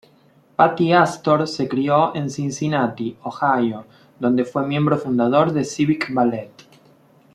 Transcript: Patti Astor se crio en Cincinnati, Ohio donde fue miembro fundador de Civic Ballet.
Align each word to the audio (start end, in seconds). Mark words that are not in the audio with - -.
Patti 0.59 0.85
Astor 0.93 1.47
se 1.47 1.67
crio 1.69 2.15
en 2.15 2.31
Cincinnati, 2.31 3.15
Ohio 3.23 3.85
donde 4.19 4.45
fue 4.45 4.65
miembro 4.65 4.97
fundador 4.97 5.51
de 5.53 5.63
Civic 5.63 6.11
Ballet. 6.11 6.49